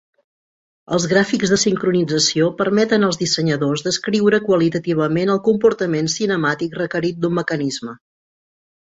[0.95, 7.95] Els gràfics de sincronització permeten als dissenyadors descriure qualitativament el comportament cinemàtic requerit d'un mecanisme.